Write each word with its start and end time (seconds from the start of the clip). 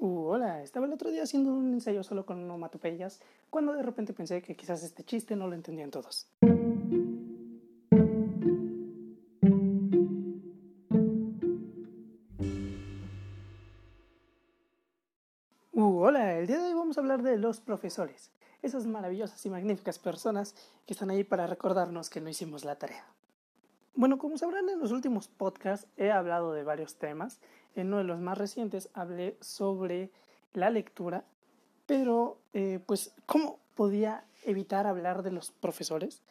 Uh, 0.00 0.28
hola, 0.28 0.62
estaba 0.62 0.86
el 0.86 0.92
otro 0.92 1.10
día 1.10 1.24
haciendo 1.24 1.52
un 1.52 1.72
ensayo 1.72 2.04
solo 2.04 2.24
con 2.24 2.40
onomatopeyas 2.44 3.20
cuando 3.50 3.72
de 3.72 3.82
repente 3.82 4.12
pensé 4.12 4.40
que 4.42 4.54
quizás 4.54 4.84
este 4.84 5.02
chiste 5.02 5.34
no 5.34 5.48
lo 5.48 5.54
entendían 5.54 5.90
todos. 5.90 6.28
Uh, 15.72 15.98
hola, 16.00 16.38
el 16.38 16.46
día 16.46 16.58
de 16.58 16.66
hoy 16.66 16.74
vamos 16.74 16.96
a 16.96 17.00
hablar 17.00 17.22
de 17.22 17.36
los 17.36 17.58
profesores, 17.58 18.30
esas 18.62 18.86
maravillosas 18.86 19.44
y 19.46 19.50
magníficas 19.50 19.98
personas 19.98 20.54
que 20.86 20.92
están 20.92 21.10
ahí 21.10 21.24
para 21.24 21.48
recordarnos 21.48 22.08
que 22.08 22.20
no 22.20 22.28
hicimos 22.28 22.64
la 22.64 22.76
tarea. 22.76 23.04
Bueno, 23.96 24.16
como 24.16 24.38
sabrán 24.38 24.68
en 24.68 24.78
los 24.78 24.92
últimos 24.92 25.26
podcasts 25.26 25.88
he 25.96 26.12
hablado 26.12 26.52
de 26.52 26.62
varios 26.62 27.00
temas. 27.00 27.40
En 27.78 27.88
uno 27.88 27.98
de 27.98 28.04
los 28.04 28.20
más 28.20 28.36
recientes 28.36 28.90
hablé 28.92 29.36
sobre 29.40 30.10
la 30.52 30.68
lectura, 30.68 31.24
pero 31.86 32.38
eh, 32.52 32.80
pues 32.84 33.12
¿cómo 33.26 33.60
podía 33.74 34.24
evitar 34.44 34.86
hablar 34.86 35.22
de 35.22 35.30
los 35.30 35.52
profesores? 35.52 36.22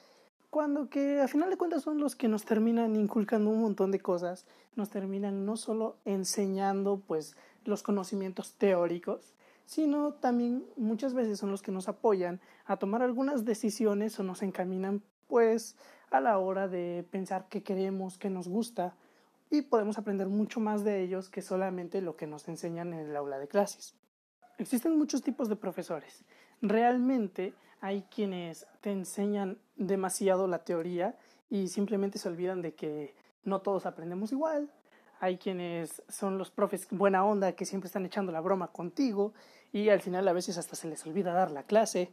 Cuando 0.50 0.90
que 0.90 1.22
a 1.22 1.28
final 1.28 1.50
de 1.50 1.58
cuentas 1.58 1.84
son 1.84 2.00
los 2.00 2.16
que 2.16 2.28
nos 2.28 2.44
terminan 2.44 2.96
inculcando 2.96 3.50
un 3.50 3.62
montón 3.62 3.92
de 3.92 4.00
cosas, 4.00 4.46
nos 4.76 4.90
terminan 4.90 5.46
no 5.46 5.56
solo 5.56 5.98
enseñando 6.04 7.02
pues 7.06 7.36
los 7.64 7.82
conocimientos 7.82 8.56
teóricos, 8.56 9.34
sino 9.66 10.14
también 10.14 10.66
muchas 10.76 11.14
veces 11.14 11.40
son 11.40 11.52
los 11.52 11.62
que 11.62 11.72
nos 11.72 11.88
apoyan 11.88 12.42
a 12.66 12.78
tomar 12.78 13.02
algunas 13.02 13.46
decisiones 13.46 14.20
o 14.20 14.24
nos 14.24 14.42
encaminan 14.42 15.02
pues 15.28 15.76
a 16.12 16.20
la 16.20 16.40
hora 16.40 16.68
de 16.68 17.06
pensar 17.10 17.48
qué 17.50 17.64
queremos, 17.64 18.18
qué 18.18 18.30
nos 18.30 18.48
gusta 18.48 18.96
y 19.50 19.62
podemos 19.62 19.98
aprender 19.98 20.28
mucho 20.28 20.60
más 20.60 20.84
de 20.84 21.02
ellos 21.02 21.30
que 21.30 21.42
solamente 21.42 22.02
lo 22.02 22.16
que 22.16 22.28
nos 22.28 22.48
enseñan 22.48 22.94
en 22.94 23.08
el 23.08 23.16
aula 23.16 23.40
de 23.40 23.48
clases. 23.48 23.96
Existen 24.58 24.98
muchos 24.98 25.22
tipos 25.22 25.50
de 25.50 25.56
profesores. 25.56 26.24
Realmente 26.62 27.54
hay 27.80 28.04
quienes 28.14 28.66
te 28.82 28.92
enseñan 28.92 29.58
demasiado 29.76 30.48
la 30.48 30.64
teoría 30.64 31.16
y 31.50 31.68
simplemente 31.68 32.18
se 32.18 32.28
olvidan 32.28 32.62
de 32.62 32.74
que 32.74 33.16
no 33.44 33.62
todos 33.62 33.86
aprendemos 33.86 34.32
igual. 34.32 34.70
Hay 35.20 35.38
quienes 35.38 36.04
son 36.10 36.38
los 36.38 36.52
profes 36.52 36.88
buena 36.92 37.24
onda 37.24 37.54
que 37.54 37.66
siempre 37.66 37.88
están 37.88 38.06
echando 38.06 38.32
la 38.32 38.42
broma 38.42 38.68
contigo 38.68 39.34
y 39.72 39.90
al 39.90 40.02
final 40.02 40.28
a 40.28 40.34
veces 40.34 40.58
hasta 40.58 40.76
se 40.76 40.88
les 40.88 41.06
olvida 41.06 41.34
dar 41.34 41.52
la 41.52 41.64
clase. 41.64 42.12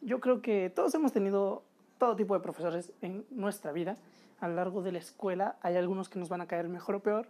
Yo 0.00 0.20
creo 0.20 0.40
que 0.42 0.70
todos 0.70 0.94
hemos 0.94 1.12
tenido 1.12 1.62
todo 1.98 2.16
tipo 2.16 2.34
de 2.34 2.40
profesores 2.40 2.92
en 3.02 3.26
nuestra 3.30 3.72
vida. 3.72 3.96
A 4.40 4.48
lo 4.48 4.54
largo 4.54 4.82
de 4.82 4.92
la 4.92 4.98
escuela 4.98 5.56
hay 5.60 5.76
algunos 5.76 6.08
que 6.08 6.18
nos 6.18 6.28
van 6.28 6.40
a 6.40 6.46
caer 6.46 6.68
mejor 6.68 6.96
o 6.96 7.02
peor, 7.02 7.28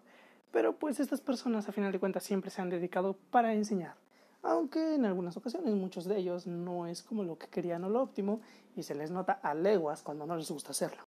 pero 0.53 0.77
pues 0.77 1.01
estas 1.01 1.21
personas 1.21 1.69
a 1.69 1.73
final 1.73 1.93
de 1.93 1.99
cuentas 1.99 2.25
siempre 2.25 2.51
se 2.51 2.63
han 2.63 2.71
dedicado 2.71 3.17
para 3.31 3.53
enseñar. 3.53 3.95
Aunque 4.43 4.95
en 4.95 5.05
algunas 5.05 5.37
ocasiones 5.37 5.75
muchos 5.75 6.07
de 6.07 6.17
ellos 6.17 6.47
no 6.47 6.87
es 6.87 7.03
como 7.03 7.25
lo 7.25 7.37
que 7.37 7.49
querían 7.49 7.85
o 7.85 7.91
lo 7.91 8.03
óptimo 8.03 8.41
y 8.77 8.85
se 8.85 8.95
les 8.95 9.11
nota 9.11 9.33
a 9.43 9.55
leguas 9.55 10.03
cuando 10.03 10.25
no 10.25 10.37
les 10.37 10.51
gusta 10.51 10.71
hacerlo. 10.71 11.03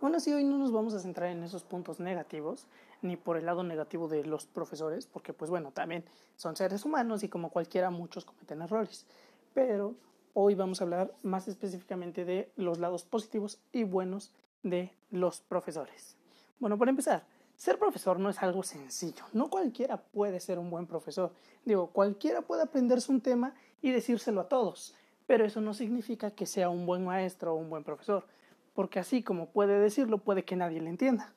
Aún 0.00 0.14
así, 0.14 0.32
hoy 0.32 0.44
no 0.44 0.58
nos 0.58 0.72
vamos 0.72 0.92
a 0.94 1.00
centrar 1.00 1.30
en 1.30 1.44
esos 1.44 1.62
puntos 1.62 2.00
negativos, 2.00 2.66
ni 3.00 3.16
por 3.16 3.36
el 3.36 3.46
lado 3.46 3.62
negativo 3.62 4.08
de 4.08 4.24
los 4.24 4.46
profesores, 4.46 5.06
porque 5.06 5.32
pues 5.32 5.50
bueno, 5.50 5.70
también 5.70 6.04
son 6.36 6.56
seres 6.56 6.84
humanos 6.84 7.22
y 7.22 7.28
como 7.28 7.50
cualquiera 7.50 7.90
muchos 7.90 8.24
cometen 8.24 8.62
errores. 8.62 9.06
Pero 9.54 9.94
Hoy 10.36 10.56
vamos 10.56 10.80
a 10.80 10.84
hablar 10.84 11.14
más 11.22 11.46
específicamente 11.46 12.24
de 12.24 12.50
los 12.56 12.80
lados 12.80 13.04
positivos 13.04 13.60
y 13.70 13.84
buenos 13.84 14.32
de 14.64 14.92
los 15.10 15.40
profesores. 15.40 16.16
Bueno, 16.58 16.76
para 16.76 16.90
empezar, 16.90 17.24
ser 17.56 17.78
profesor 17.78 18.18
no 18.18 18.30
es 18.30 18.42
algo 18.42 18.64
sencillo. 18.64 19.24
No 19.32 19.48
cualquiera 19.48 19.98
puede 19.98 20.40
ser 20.40 20.58
un 20.58 20.70
buen 20.70 20.86
profesor. 20.86 21.32
Digo, 21.64 21.88
cualquiera 21.88 22.42
puede 22.42 22.62
aprenderse 22.62 23.12
un 23.12 23.20
tema 23.20 23.54
y 23.80 23.92
decírselo 23.92 24.40
a 24.40 24.48
todos, 24.48 24.94
pero 25.26 25.44
eso 25.44 25.60
no 25.60 25.74
significa 25.74 26.32
que 26.32 26.46
sea 26.46 26.68
un 26.68 26.86
buen 26.86 27.04
maestro 27.04 27.52
o 27.52 27.56
un 27.56 27.70
buen 27.70 27.84
profesor, 27.84 28.26
porque 28.74 28.98
así 28.98 29.22
como 29.22 29.50
puede 29.50 29.78
decirlo, 29.78 30.18
puede 30.18 30.44
que 30.44 30.56
nadie 30.56 30.80
le 30.80 30.90
entienda. 30.90 31.32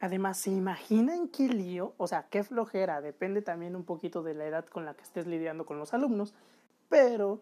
Además, 0.00 0.38
¿se 0.38 0.50
imaginan 0.50 1.28
qué 1.28 1.48
lío? 1.48 1.94
O 1.96 2.06
sea, 2.06 2.28
qué 2.30 2.44
flojera, 2.44 3.00
depende 3.00 3.42
también 3.42 3.74
un 3.74 3.84
poquito 3.84 4.22
de 4.22 4.34
la 4.34 4.46
edad 4.46 4.64
con 4.66 4.84
la 4.84 4.94
que 4.94 5.02
estés 5.02 5.26
lidiando 5.26 5.66
con 5.66 5.78
los 5.78 5.92
alumnos, 5.92 6.34
pero 6.88 7.40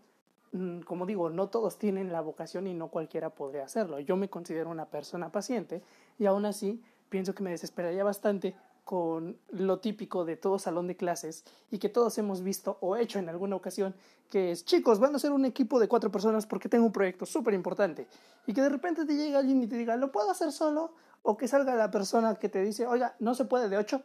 como 0.87 1.07
digo, 1.07 1.31
no 1.31 1.49
todos 1.49 1.79
tienen 1.79 2.13
la 2.13 2.21
vocación 2.21 2.67
y 2.67 2.75
no 2.75 2.89
cualquiera 2.89 3.31
podría 3.31 3.65
hacerlo. 3.65 3.99
Yo 4.01 4.17
me 4.17 4.31
considero 4.31 4.71
una 4.71 4.87
persona 4.87 5.31
paciente 5.31 5.83
y 6.19 6.27
aún 6.27 6.47
así 6.47 6.83
pienso 7.09 7.35
que 7.35 7.43
me 7.43 7.51
desesperaría 7.51 8.05
bastante 8.05 8.55
con 8.87 9.37
lo 9.49 9.81
típico 9.81 10.25
de 10.25 10.37
todo 10.37 10.61
salón 10.61 10.87
de 10.87 10.97
clases 10.97 11.45
y 11.73 11.79
que 11.79 11.89
todos 11.89 12.17
hemos 12.19 12.43
visto 12.43 12.79
o 12.81 12.95
hecho 12.97 13.19
en 13.19 13.29
alguna 13.29 13.57
ocasión, 13.57 13.97
que 14.31 14.53
es, 14.53 14.65
chicos, 14.65 15.01
van 15.01 15.13
a 15.15 15.19
ser 15.19 15.33
un 15.33 15.45
equipo 15.45 15.81
de 15.81 15.89
cuatro 15.89 16.13
personas 16.13 16.47
porque 16.47 16.69
tengo 16.69 16.87
un 16.87 16.93
proyecto 16.93 17.27
súper 17.27 17.55
importante 17.55 18.07
y 18.47 18.55
que 18.55 18.63
de 18.63 18.69
repente 18.69 19.05
te 19.05 19.17
llega 19.17 19.41
alguien 19.41 19.61
y 19.61 19.67
te 19.67 19.77
diga, 19.77 19.97
¿lo 19.97 20.13
puedo 20.13 20.31
hacer 20.31 20.53
solo? 20.53 20.93
O 21.23 21.37
que 21.37 21.49
salga 21.49 21.75
la 21.75 21.91
persona 21.91 22.37
que 22.37 22.49
te 22.49 22.63
dice, 22.63 22.87
oiga, 22.87 23.17
no 23.19 23.35
se 23.35 23.45
puede 23.45 23.69
de 23.69 23.77
ocho. 23.77 24.05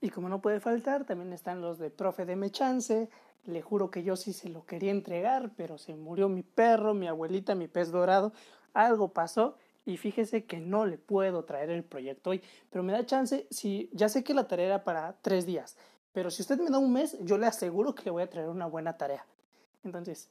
Y 0.00 0.10
como 0.10 0.28
no 0.28 0.40
puede 0.40 0.58
faltar, 0.58 1.04
también 1.04 1.32
están 1.32 1.60
los 1.60 1.78
de 1.78 1.90
profe 1.90 2.24
de 2.26 2.50
chance, 2.50 3.08
le 3.44 3.62
juro 3.62 3.90
que 3.90 4.02
yo 4.02 4.16
sí 4.16 4.32
se 4.32 4.48
lo 4.48 4.64
quería 4.66 4.90
entregar, 4.90 5.52
pero 5.56 5.78
se 5.78 5.94
murió 5.94 6.28
mi 6.28 6.42
perro, 6.42 6.94
mi 6.94 7.08
abuelita, 7.08 7.54
mi 7.54 7.68
pez 7.68 7.90
dorado. 7.90 8.32
Algo 8.72 9.08
pasó 9.12 9.56
y 9.84 9.96
fíjese 9.96 10.44
que 10.44 10.60
no 10.60 10.86
le 10.86 10.98
puedo 10.98 11.44
traer 11.44 11.70
el 11.70 11.84
proyecto 11.84 12.30
hoy. 12.30 12.42
Pero 12.70 12.82
me 12.82 12.92
da 12.92 13.04
chance, 13.04 13.46
si 13.50 13.90
ya 13.92 14.08
sé 14.08 14.22
que 14.22 14.34
la 14.34 14.46
tarea 14.46 14.66
era 14.66 14.84
para 14.84 15.16
tres 15.22 15.46
días, 15.46 15.76
pero 16.12 16.30
si 16.30 16.42
usted 16.42 16.58
me 16.58 16.70
da 16.70 16.78
un 16.78 16.92
mes, 16.92 17.16
yo 17.20 17.38
le 17.38 17.46
aseguro 17.46 17.94
que 17.94 18.04
le 18.04 18.10
voy 18.10 18.22
a 18.22 18.30
traer 18.30 18.48
una 18.48 18.66
buena 18.66 18.96
tarea. 18.96 19.24
Entonces, 19.84 20.28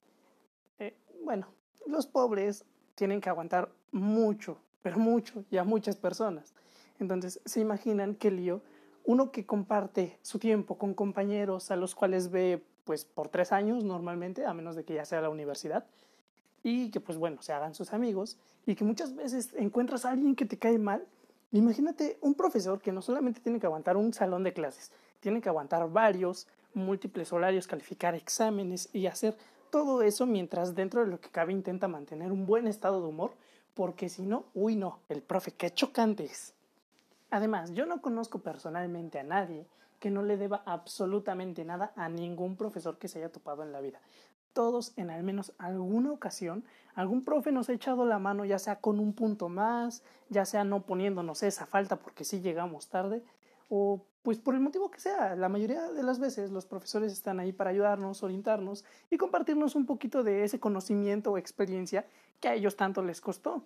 eh, 0.77 0.95
bueno, 1.23 1.47
los 1.85 2.05
pobres 2.05 2.65
tienen 2.95 3.21
que 3.21 3.29
aguantar 3.29 3.71
mucho, 3.91 4.57
pero 4.81 4.99
mucho, 4.99 5.45
y 5.49 5.57
a 5.57 5.63
muchas 5.63 5.95
personas. 5.95 6.53
Entonces, 6.99 7.41
se 7.45 7.61
imaginan 7.61 8.15
qué 8.15 8.29
lío 8.29 8.61
uno 9.05 9.31
que 9.31 9.45
comparte 9.45 10.19
su 10.21 10.37
tiempo 10.37 10.77
con 10.77 10.93
compañeros 10.93 11.71
a 11.71 11.75
los 11.75 11.95
cuales 11.95 12.29
ve 12.29 12.63
pues 12.89 13.05
por 13.05 13.27
tres 13.27 13.51
años 13.51 13.83
normalmente, 13.83 14.47
a 14.47 14.53
menos 14.55 14.75
de 14.75 14.83
que 14.83 14.95
ya 14.95 15.05
sea 15.05 15.21
la 15.21 15.29
universidad, 15.29 15.85
y 16.63 16.89
que 16.89 16.99
pues 16.99 17.19
bueno, 17.19 17.39
se 17.43 17.53
hagan 17.53 17.75
sus 17.75 17.93
amigos, 17.93 18.39
y 18.65 18.73
que 18.73 18.83
muchas 18.83 19.13
veces 19.13 19.53
encuentras 19.55 20.05
a 20.05 20.09
alguien 20.09 20.35
que 20.35 20.45
te 20.45 20.57
cae 20.57 20.79
mal. 20.79 21.05
Imagínate 21.51 22.17
un 22.21 22.33
profesor 22.33 22.81
que 22.81 22.91
no 22.91 23.03
solamente 23.03 23.41
tiene 23.41 23.59
que 23.59 23.67
aguantar 23.67 23.95
un 23.95 24.11
salón 24.11 24.43
de 24.43 24.53
clases, 24.53 24.91
tiene 25.19 25.39
que 25.39 25.49
aguantar 25.49 25.87
varios, 25.91 26.47
múltiples 26.73 27.31
horarios, 27.31 27.67
calificar 27.67 28.15
exámenes 28.15 28.89
y 28.91 29.05
hacer 29.05 29.37
todo 29.69 30.01
eso 30.01 30.25
mientras 30.25 30.73
dentro 30.73 31.01
de 31.01 31.11
lo 31.11 31.21
que 31.21 31.29
cabe 31.29 31.53
intenta 31.53 31.87
mantener 31.87 32.31
un 32.31 32.47
buen 32.47 32.65
estado 32.65 33.01
de 33.01 33.07
humor, 33.07 33.33
porque 33.75 34.09
si 34.09 34.23
no, 34.23 34.45
uy 34.55 34.75
no, 34.75 34.97
el 35.09 35.21
profe, 35.21 35.51
qué 35.51 35.71
chocante 35.71 36.23
es. 36.23 36.55
Además, 37.29 37.71
yo 37.71 37.85
no 37.85 38.01
conozco 38.01 38.39
personalmente 38.39 39.19
a 39.19 39.23
nadie 39.23 39.67
que 39.99 40.09
no 40.09 40.23
le 40.23 40.37
deba 40.37 40.63
absolutamente 40.65 41.65
nada 41.65 41.91
a 41.95 42.09
ningún 42.09 42.55
profesor 42.55 42.97
que 42.97 43.07
se 43.07 43.19
haya 43.19 43.31
topado 43.31 43.63
en 43.63 43.71
la 43.71 43.81
vida. 43.81 43.99
Todos 44.53 44.93
en 44.97 45.09
al 45.09 45.23
menos 45.23 45.53
alguna 45.57 46.11
ocasión, 46.11 46.63
algún 46.95 47.23
profe 47.23 47.51
nos 47.51 47.69
ha 47.69 47.73
echado 47.73 48.05
la 48.05 48.19
mano, 48.19 48.45
ya 48.45 48.59
sea 48.59 48.77
con 48.77 48.99
un 48.99 49.13
punto 49.13 49.47
más, 49.47 50.03
ya 50.29 50.45
sea 50.45 50.63
no 50.63 50.81
poniéndonos 50.81 51.43
esa 51.43 51.65
falta 51.65 51.97
porque 51.97 52.23
sí 52.23 52.41
llegamos 52.41 52.87
tarde, 52.87 53.23
o 53.69 54.05
pues 54.23 54.39
por 54.39 54.55
el 54.55 54.61
motivo 54.61 54.91
que 54.91 54.99
sea. 54.99 55.35
La 55.35 55.49
mayoría 55.49 55.91
de 55.91 56.03
las 56.03 56.19
veces 56.19 56.51
los 56.51 56.65
profesores 56.65 57.13
están 57.13 57.39
ahí 57.39 57.53
para 57.53 57.69
ayudarnos, 57.69 58.23
orientarnos 58.23 58.85
y 59.09 59.17
compartirnos 59.17 59.75
un 59.75 59.85
poquito 59.85 60.23
de 60.23 60.43
ese 60.43 60.59
conocimiento 60.59 61.31
o 61.31 61.37
experiencia 61.37 62.05
que 62.39 62.47
a 62.47 62.55
ellos 62.55 62.75
tanto 62.75 63.03
les 63.03 63.21
costó. 63.21 63.63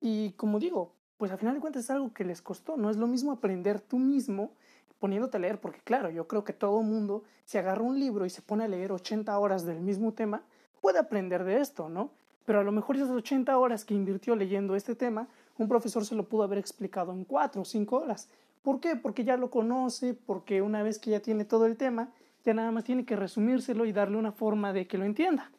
Y 0.00 0.32
como 0.32 0.58
digo, 0.58 0.94
pues 1.16 1.32
al 1.32 1.38
final 1.38 1.54
de 1.54 1.60
cuentas 1.60 1.84
es 1.84 1.90
algo 1.90 2.12
que 2.12 2.24
les 2.24 2.42
costó. 2.42 2.76
No 2.76 2.90
es 2.90 2.96
lo 2.96 3.06
mismo 3.06 3.32
aprender 3.32 3.80
tú 3.80 3.98
mismo 3.98 4.52
poniéndote 4.98 5.36
a 5.36 5.40
leer, 5.40 5.60
porque 5.60 5.80
claro, 5.80 6.10
yo 6.10 6.26
creo 6.26 6.44
que 6.44 6.52
todo 6.52 6.82
mundo, 6.82 7.24
si 7.44 7.58
agarra 7.58 7.82
un 7.82 7.98
libro 7.98 8.26
y 8.26 8.30
se 8.30 8.42
pone 8.42 8.64
a 8.64 8.68
leer 8.68 8.92
80 8.92 9.38
horas 9.38 9.64
del 9.64 9.80
mismo 9.80 10.12
tema, 10.12 10.42
puede 10.80 10.98
aprender 10.98 11.44
de 11.44 11.60
esto, 11.60 11.88
¿no? 11.88 12.10
Pero 12.44 12.60
a 12.60 12.64
lo 12.64 12.72
mejor 12.72 12.96
esas 12.96 13.10
80 13.10 13.56
horas 13.58 13.84
que 13.84 13.94
invirtió 13.94 14.34
leyendo 14.34 14.74
este 14.74 14.94
tema, 14.94 15.28
un 15.58 15.68
profesor 15.68 16.04
se 16.04 16.14
lo 16.14 16.28
pudo 16.28 16.44
haber 16.44 16.58
explicado 16.58 17.12
en 17.12 17.24
4 17.24 17.62
o 17.62 17.64
5 17.64 17.96
horas. 17.96 18.28
¿Por 18.62 18.80
qué? 18.80 18.96
Porque 18.96 19.24
ya 19.24 19.36
lo 19.36 19.50
conoce, 19.50 20.14
porque 20.14 20.62
una 20.62 20.82
vez 20.82 20.98
que 20.98 21.10
ya 21.10 21.20
tiene 21.20 21.44
todo 21.44 21.66
el 21.66 21.76
tema, 21.76 22.10
ya 22.44 22.54
nada 22.54 22.70
más 22.70 22.84
tiene 22.84 23.04
que 23.04 23.16
resumírselo 23.16 23.84
y 23.84 23.92
darle 23.92 24.16
una 24.16 24.32
forma 24.32 24.72
de 24.72 24.86
que 24.86 24.98
lo 24.98 25.04
entienda. 25.04 25.50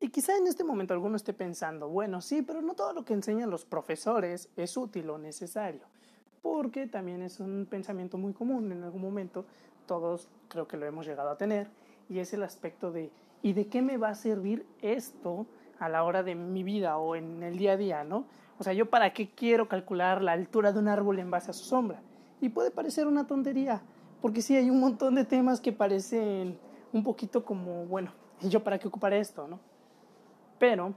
Y 0.00 0.08
quizá 0.08 0.36
en 0.36 0.46
este 0.46 0.64
momento 0.64 0.92
alguno 0.92 1.16
esté 1.16 1.32
pensando, 1.32 1.88
bueno, 1.88 2.20
sí, 2.20 2.42
pero 2.42 2.60
no 2.60 2.74
todo 2.74 2.92
lo 2.92 3.04
que 3.04 3.14
enseñan 3.14 3.48
los 3.48 3.64
profesores 3.64 4.50
es 4.56 4.76
útil 4.76 5.08
o 5.10 5.18
necesario 5.18 5.86
porque 6.44 6.86
también 6.86 7.22
es 7.22 7.40
un 7.40 7.66
pensamiento 7.70 8.18
muy 8.18 8.34
común 8.34 8.70
en 8.70 8.82
algún 8.82 9.00
momento, 9.00 9.46
todos 9.86 10.28
creo 10.48 10.68
que 10.68 10.76
lo 10.76 10.84
hemos 10.84 11.06
llegado 11.06 11.30
a 11.30 11.38
tener, 11.38 11.68
y 12.10 12.18
es 12.18 12.34
el 12.34 12.42
aspecto 12.42 12.92
de, 12.92 13.10
¿y 13.40 13.54
de 13.54 13.66
qué 13.68 13.80
me 13.80 13.96
va 13.96 14.10
a 14.10 14.14
servir 14.14 14.66
esto 14.82 15.46
a 15.78 15.88
la 15.88 16.04
hora 16.04 16.22
de 16.22 16.34
mi 16.34 16.62
vida 16.62 16.98
o 16.98 17.16
en 17.16 17.42
el 17.42 17.56
día 17.56 17.72
a 17.72 17.76
día, 17.78 18.04
¿no? 18.04 18.26
O 18.58 18.62
sea, 18.62 18.74
yo 18.74 18.90
para 18.90 19.14
qué 19.14 19.30
quiero 19.30 19.68
calcular 19.68 20.20
la 20.20 20.32
altura 20.32 20.70
de 20.70 20.80
un 20.80 20.88
árbol 20.88 21.18
en 21.18 21.30
base 21.30 21.50
a 21.50 21.54
su 21.54 21.64
sombra. 21.64 22.02
Y 22.42 22.50
puede 22.50 22.70
parecer 22.70 23.06
una 23.06 23.26
tontería, 23.26 23.80
porque 24.20 24.42
sí 24.42 24.54
hay 24.54 24.68
un 24.68 24.80
montón 24.80 25.14
de 25.14 25.24
temas 25.24 25.62
que 25.62 25.72
parecen 25.72 26.58
un 26.92 27.02
poquito 27.02 27.42
como, 27.42 27.86
bueno, 27.86 28.12
¿y 28.42 28.50
yo 28.50 28.62
para 28.62 28.78
qué 28.78 28.86
ocuparé 28.86 29.18
esto, 29.18 29.48
no? 29.48 29.60
Pero 30.58 30.92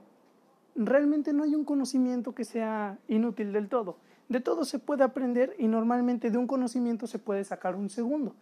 realmente 0.75 1.31
no 1.31 1.43
hay 1.43 1.55
un 1.55 1.63
conocimiento 1.63 2.35
que 2.35 2.43
sea 2.43 2.99
inútil 3.07 3.53
del 3.53 3.69
todo. 3.69 3.95
De 4.29 4.41
todo 4.41 4.65
se 4.65 4.79
puede 4.79 5.03
aprender 5.03 5.55
y 5.57 5.67
normalmente 5.67 6.29
de 6.29 6.37
un 6.37 6.47
conocimiento 6.47 7.07
se 7.07 7.19
puede 7.19 7.43
sacar 7.43 7.75
un 7.75 7.89
segundo. 7.89 8.35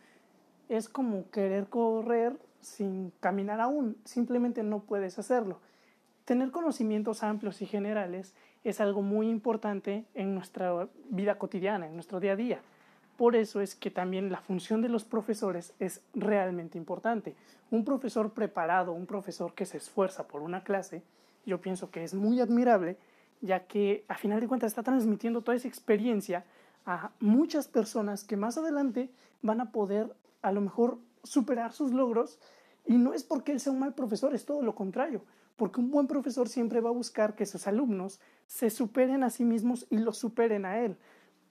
Es 0.68 0.90
como 0.90 1.30
querer 1.30 1.68
correr 1.68 2.38
sin 2.62 3.12
caminar 3.20 3.62
aún, 3.62 3.96
simplemente 4.04 4.64
no 4.64 4.80
puedes 4.80 5.20
hacerlo. 5.20 5.60
Tener 6.26 6.50
conocimientos 6.50 7.22
amplios 7.22 7.62
y 7.62 7.68
generales 7.68 8.34
es 8.64 8.82
algo 8.82 9.04
muy 9.04 9.30
importante 9.30 10.06
en 10.16 10.34
nuestra 10.34 10.88
vida 11.12 11.38
cotidiana, 11.38 11.86
en 11.86 11.94
nuestro 11.94 12.20
día 12.20 12.32
a 12.32 12.36
día. 12.36 12.62
Por 13.16 13.36
eso 13.36 13.62
es 13.62 13.76
que 13.76 13.92
también 13.92 14.32
la 14.32 14.42
función 14.42 14.82
de 14.82 14.90
los 14.90 15.06
profesores 15.06 15.74
es 15.80 16.02
realmente 16.16 16.80
importante. 16.80 17.36
Un 17.70 17.86
profesor 17.86 18.34
preparado, 18.34 18.92
un 18.92 19.06
profesor 19.06 19.54
que 19.54 19.68
se 19.68 19.78
esfuerza 19.78 20.28
por 20.28 20.42
una 20.42 20.64
clase, 20.64 21.04
yo 21.46 21.62
pienso 21.62 21.92
que 21.92 22.04
es 22.04 22.16
muy 22.16 22.42
admirable, 22.42 22.98
ya 23.42 23.68
que 23.68 24.06
a 24.08 24.16
final 24.16 24.40
de 24.40 24.48
cuentas 24.48 24.72
está 24.72 24.84
transmitiendo 24.84 25.42
toda 25.42 25.56
esa 25.56 25.68
experiencia 25.68 26.46
a 26.86 27.12
muchas 27.20 27.68
personas 27.68 28.24
que 28.24 28.38
más 28.38 28.58
adelante 28.58 29.10
van 29.42 29.62
a 29.62 29.72
poder 29.72 30.16
a 30.42 30.52
lo 30.52 30.62
mejor 30.62 31.00
superar 31.24 31.74
sus 31.74 31.92
logros 31.92 32.40
y 32.86 32.98
no 32.98 33.14
es 33.14 33.24
porque 33.24 33.52
él 33.52 33.60
sea 33.60 33.74
un 33.74 33.80
mal 33.80 33.96
profesor, 33.96 34.36
es 34.36 34.46
todo 34.46 34.62
lo 34.62 34.76
contrario, 34.76 35.24
porque 35.56 35.80
un 35.80 35.90
buen 35.90 36.08
profesor 36.08 36.48
siempre 36.48 36.82
va 36.82 36.90
a 36.90 36.94
buscar 36.94 37.36
que 37.36 37.46
sus 37.46 37.68
alumnos 37.68 38.20
se 38.46 38.70
superen 38.70 39.24
a 39.24 39.30
sí 39.30 39.44
mismos 39.44 39.88
y 39.90 39.98
los 39.98 40.18
superen 40.18 40.66
a 40.66 40.80
él, 40.80 40.98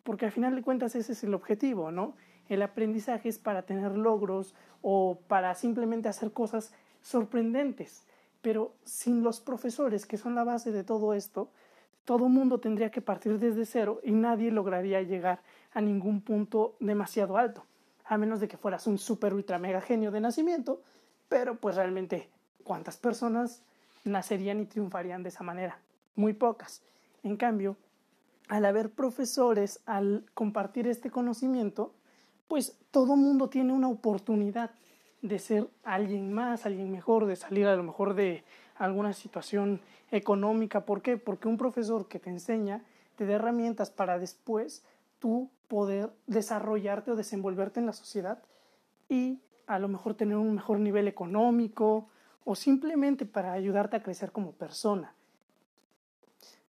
porque 0.04 0.26
al 0.26 0.32
final 0.32 0.54
de 0.54 0.62
cuentas 0.62 0.94
ese 0.94 1.12
es 1.12 1.24
el 1.24 1.34
objetivo, 1.34 1.90
¿no? 1.90 2.14
El 2.48 2.62
aprendizaje 2.62 3.28
es 3.28 3.38
para 3.38 3.62
tener 3.62 3.96
logros 3.96 4.54
o 4.82 5.18
para 5.26 5.54
simplemente 5.54 6.08
hacer 6.08 6.32
cosas 6.32 6.72
sorprendentes, 7.00 8.04
pero 8.42 8.74
sin 8.84 9.22
los 9.22 9.40
profesores, 9.40 10.06
que 10.06 10.18
son 10.18 10.34
la 10.34 10.44
base 10.44 10.70
de 10.70 10.84
todo 10.84 11.14
esto, 11.14 11.50
todo 12.04 12.28
mundo 12.28 12.60
tendría 12.60 12.90
que 12.90 13.00
partir 13.00 13.38
desde 13.38 13.64
cero 13.66 14.00
y 14.02 14.12
nadie 14.12 14.50
lograría 14.50 15.02
llegar 15.02 15.40
a 15.72 15.80
ningún 15.80 16.20
punto 16.20 16.76
demasiado 16.80 17.36
alto, 17.36 17.64
a 18.04 18.18
menos 18.18 18.40
de 18.40 18.48
que 18.48 18.56
fueras 18.56 18.86
un 18.86 18.98
super 18.98 19.34
ultra 19.34 19.58
mega 19.58 19.80
genio 19.80 20.10
de 20.10 20.20
nacimiento, 20.20 20.82
pero 21.28 21.56
pues 21.56 21.76
realmente, 21.76 22.28
¿cuántas 22.62 22.96
personas 22.96 23.62
nacerían 24.04 24.60
y 24.60 24.66
triunfarían 24.66 25.22
de 25.22 25.30
esa 25.30 25.42
manera? 25.42 25.78
Muy 26.14 26.34
pocas. 26.34 26.82
En 27.22 27.36
cambio, 27.36 27.76
al 28.48 28.66
haber 28.66 28.90
profesores, 28.90 29.80
al 29.86 30.26
compartir 30.34 30.86
este 30.86 31.10
conocimiento, 31.10 31.94
pues 32.48 32.76
todo 32.90 33.16
mundo 33.16 33.48
tiene 33.48 33.72
una 33.72 33.88
oportunidad 33.88 34.70
de 35.24 35.38
ser 35.38 35.70
alguien 35.84 36.34
más, 36.34 36.66
alguien 36.66 36.92
mejor, 36.92 37.24
de 37.24 37.34
salir 37.34 37.66
a 37.66 37.74
lo 37.76 37.82
mejor 37.82 38.12
de 38.12 38.44
alguna 38.76 39.14
situación 39.14 39.80
económica. 40.10 40.84
¿Por 40.84 41.00
qué? 41.00 41.16
Porque 41.16 41.48
un 41.48 41.56
profesor 41.56 42.08
que 42.08 42.18
te 42.18 42.28
enseña 42.28 42.84
te 43.16 43.24
da 43.24 43.36
herramientas 43.36 43.90
para 43.90 44.18
después 44.18 44.84
tú 45.20 45.50
poder 45.66 46.10
desarrollarte 46.26 47.10
o 47.10 47.16
desenvolverte 47.16 47.80
en 47.80 47.86
la 47.86 47.94
sociedad 47.94 48.42
y 49.08 49.40
a 49.66 49.78
lo 49.78 49.88
mejor 49.88 50.12
tener 50.12 50.36
un 50.36 50.54
mejor 50.54 50.78
nivel 50.78 51.08
económico 51.08 52.10
o 52.44 52.54
simplemente 52.54 53.24
para 53.24 53.52
ayudarte 53.52 53.96
a 53.96 54.02
crecer 54.02 54.30
como 54.30 54.52
persona. 54.52 55.14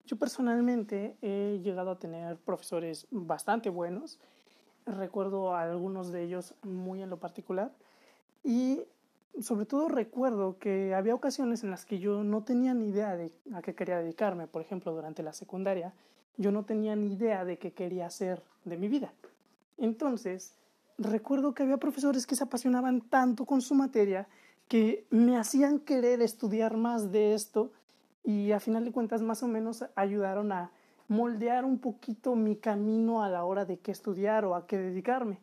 Yo 0.05 0.15
personalmente 0.17 1.17
he 1.23 1.59
llegado 1.63 1.89
a 1.89 1.97
tener 1.97 2.38
profesores 2.38 3.07
bastante 3.09 3.71
buenos, 3.71 4.19
recuerdo 4.85 5.55
a 5.55 5.63
algunos 5.63 6.11
de 6.11 6.21
ellos 6.21 6.53
muy 6.61 7.01
en 7.01 7.09
lo 7.09 7.17
particular 7.17 7.71
y 8.44 8.81
sobre 9.42 9.66
todo 9.66 9.88
recuerdo 9.88 10.57
que 10.60 10.94
había 10.94 11.16
ocasiones 11.16 11.63
en 11.63 11.72
las 11.72 11.86
que 11.86 12.00
yo 12.00 12.24
no 12.24 12.44
tenía 12.44 12.74
ni 12.74 12.90
idea 12.90 13.16
de 13.16 13.31
a 13.54 13.62
qué 13.62 13.74
quería 13.74 13.98
dedicarme, 13.98 14.48
por 14.48 14.62
ejemplo, 14.62 14.94
durante 14.94 15.24
la 15.24 15.34
secundaria, 15.34 15.94
yo 16.38 16.51
no 16.51 16.63
tenía 16.63 16.95
ni 16.95 17.13
idea 17.13 17.45
de 17.45 17.57
qué 17.57 17.74
quería 17.74 18.06
hacer 18.06 18.44
de 18.66 18.78
mi 18.78 18.88
vida. 18.88 19.13
Entonces, 19.78 20.56
recuerdo 20.98 21.54
que 21.54 21.63
había 21.63 21.78
profesores 21.78 22.28
que 22.28 22.36
se 22.36 22.44
apasionaban 22.44 23.01
tanto 23.01 23.45
con 23.45 23.62
su 23.62 23.75
materia 23.75 24.28
que 24.68 25.06
me 25.10 25.38
hacían 25.38 25.80
querer 25.80 26.22
estudiar 26.22 26.78
más 26.78 27.12
de 27.12 27.34
esto 27.34 27.72
y 28.24 28.51
a 28.51 28.60
final 28.60 28.86
de 28.86 28.92
cuentas 28.92 29.22
más 29.22 29.44
o 29.44 29.48
menos 29.48 29.86
ayudaron 29.96 30.51
a 30.51 30.72
moldear 31.07 31.66
un 31.66 31.80
poquito 31.80 32.36
mi 32.36 32.56
camino 32.56 33.24
a 33.24 33.30
la 33.30 33.44
hora 33.44 33.66
de 33.66 33.80
qué 33.80 33.92
estudiar 33.92 34.46
o 34.46 34.56
a 34.56 34.66
qué 34.66 34.78
dedicarme. 34.78 35.39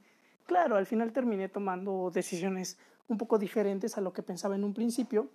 Claro, 0.47 0.77
al 0.77 0.87
final 0.87 1.13
terminé 1.13 1.49
tomando 1.49 2.11
decisiones 2.13 2.79
un 3.11 3.19
poco 3.19 3.39
diferentes 3.39 3.99
a 3.99 4.01
lo 4.01 4.13
que 4.13 4.23
pensaba 4.23 4.55
en 4.55 4.65
un 4.65 4.73
principio, 4.73 5.29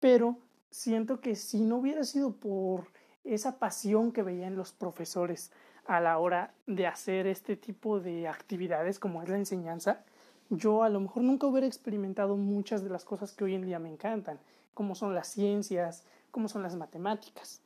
pero 0.00 0.36
siento 0.70 1.20
que 1.20 1.36
si 1.36 1.60
no 1.60 1.76
hubiera 1.76 2.04
sido 2.04 2.32
por 2.32 2.88
esa 3.24 3.58
pasión 3.58 4.12
que 4.12 4.22
veía 4.22 4.48
en 4.48 4.56
los 4.56 4.72
profesores 4.72 5.52
a 5.86 6.00
la 6.00 6.18
hora 6.18 6.52
de 6.66 6.86
hacer 6.86 7.26
este 7.26 7.56
tipo 7.56 8.00
de 8.00 8.28
actividades 8.28 8.98
como 8.98 9.22
es 9.22 9.28
la 9.28 9.38
enseñanza, 9.38 10.04
yo 10.50 10.82
a 10.82 10.88
lo 10.88 11.00
mejor 11.00 11.22
nunca 11.22 11.46
hubiera 11.46 11.66
experimentado 11.66 12.36
muchas 12.36 12.82
de 12.82 12.90
las 12.90 13.04
cosas 13.04 13.32
que 13.32 13.44
hoy 13.44 13.54
en 13.54 13.64
día 13.64 13.78
me 13.78 13.88
encantan, 13.88 14.38
como 14.74 14.94
son 14.94 15.14
las 15.14 15.28
ciencias, 15.28 16.04
como 16.30 16.48
son 16.48 16.62
las 16.62 16.76
matemáticas. 16.76 17.60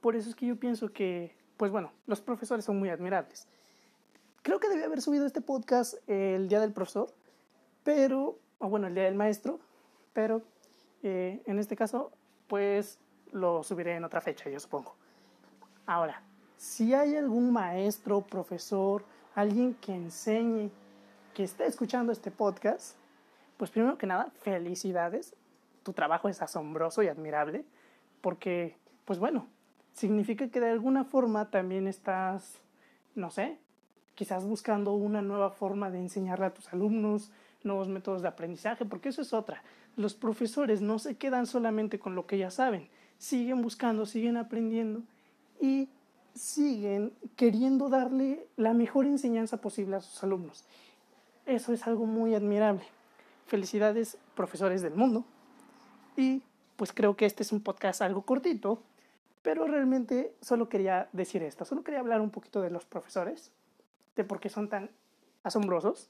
Por 0.00 0.16
eso 0.16 0.28
es 0.28 0.36
que 0.36 0.46
yo 0.46 0.56
pienso 0.56 0.92
que, 0.92 1.34
pues 1.56 1.72
bueno, 1.72 1.92
los 2.06 2.20
profesores 2.20 2.64
son 2.64 2.78
muy 2.78 2.90
admirables. 2.90 3.48
Creo 4.42 4.60
que 4.60 4.68
debí 4.68 4.82
haber 4.82 5.00
subido 5.00 5.26
este 5.26 5.40
podcast 5.40 5.94
el 6.06 6.48
día 6.48 6.60
del 6.60 6.72
profesor, 6.72 7.12
pero, 7.82 8.38
o 8.58 8.68
bueno, 8.68 8.86
el 8.86 8.94
día 8.94 9.04
del 9.04 9.14
maestro, 9.14 9.58
pero 10.12 10.42
eh, 11.02 11.42
en 11.46 11.58
este 11.58 11.76
caso, 11.76 12.10
pues 12.46 12.98
lo 13.32 13.62
subiré 13.62 13.96
en 13.96 14.04
otra 14.04 14.20
fecha, 14.20 14.48
yo 14.48 14.58
supongo. 14.60 14.94
Ahora, 15.86 16.22
si 16.56 16.94
hay 16.94 17.16
algún 17.16 17.52
maestro, 17.52 18.22
profesor, 18.22 19.04
alguien 19.34 19.74
que 19.74 19.94
enseñe, 19.94 20.70
que 21.34 21.44
esté 21.44 21.66
escuchando 21.66 22.12
este 22.12 22.30
podcast, 22.30 22.96
pues 23.56 23.70
primero 23.70 23.98
que 23.98 24.06
nada, 24.06 24.30
felicidades. 24.40 25.34
Tu 25.82 25.92
trabajo 25.92 26.28
es 26.28 26.42
asombroso 26.42 27.02
y 27.02 27.08
admirable 27.08 27.64
porque, 28.20 28.76
pues 29.04 29.18
bueno, 29.18 29.46
significa 29.92 30.48
que 30.48 30.60
de 30.60 30.70
alguna 30.70 31.04
forma 31.04 31.50
también 31.50 31.86
estás, 31.86 32.58
no 33.14 33.30
sé, 33.30 33.58
quizás 34.14 34.44
buscando 34.44 34.94
una 34.94 35.22
nueva 35.22 35.50
forma 35.50 35.90
de 35.90 35.98
enseñarle 35.98 36.46
a 36.46 36.54
tus 36.54 36.72
alumnos, 36.72 37.30
nuevos 37.66 37.88
métodos 37.88 38.22
de 38.22 38.28
aprendizaje, 38.28 38.84
porque 38.84 39.10
eso 39.10 39.22
es 39.22 39.32
otra. 39.32 39.62
Los 39.96 40.14
profesores 40.14 40.80
no 40.80 40.98
se 40.98 41.16
quedan 41.16 41.46
solamente 41.46 41.98
con 41.98 42.14
lo 42.14 42.26
que 42.26 42.38
ya 42.38 42.50
saben, 42.50 42.88
siguen 43.18 43.62
buscando, 43.62 44.06
siguen 44.06 44.36
aprendiendo 44.36 45.02
y 45.60 45.88
siguen 46.34 47.12
queriendo 47.36 47.88
darle 47.88 48.46
la 48.56 48.74
mejor 48.74 49.06
enseñanza 49.06 49.60
posible 49.60 49.96
a 49.96 50.00
sus 50.00 50.22
alumnos. 50.22 50.64
Eso 51.46 51.72
es 51.72 51.86
algo 51.86 52.06
muy 52.06 52.34
admirable. 52.34 52.82
Felicidades, 53.46 54.18
profesores 54.34 54.82
del 54.82 54.94
mundo. 54.94 55.24
Y 56.16 56.42
pues 56.76 56.92
creo 56.92 57.16
que 57.16 57.26
este 57.26 57.42
es 57.42 57.52
un 57.52 57.60
podcast 57.60 58.02
algo 58.02 58.22
cortito, 58.22 58.82
pero 59.42 59.66
realmente 59.66 60.34
solo 60.40 60.68
quería 60.68 61.08
decir 61.12 61.42
esto, 61.42 61.64
solo 61.64 61.84
quería 61.84 62.00
hablar 62.00 62.20
un 62.20 62.30
poquito 62.30 62.60
de 62.60 62.70
los 62.70 62.84
profesores, 62.84 63.52
de 64.16 64.24
por 64.24 64.40
qué 64.40 64.48
son 64.48 64.68
tan 64.68 64.90
asombrosos. 65.42 66.08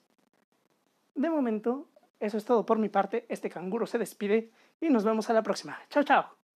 De 1.16 1.30
momento, 1.30 1.88
eso 2.20 2.37
es 2.37 2.44
todo 2.44 2.64
por 2.66 2.78
mi 2.78 2.88
parte, 2.88 3.26
este 3.28 3.50
canguro 3.50 3.87
se 3.87 3.99
despide 3.99 4.50
y 4.80 4.90
nos 4.90 5.04
vemos 5.04 5.28
a 5.30 5.32
la 5.32 5.42
próxima. 5.42 5.78
Chao, 5.88 6.04
chao. 6.04 6.36